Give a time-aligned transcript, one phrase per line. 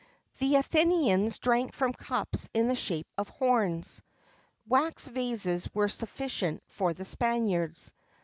[0.37, 4.03] [XXVII 15] The Athenians drank from cups in the shape of horns.[XXVII
[4.63, 7.93] 16] Wax vases were sufficient for the Spaniards.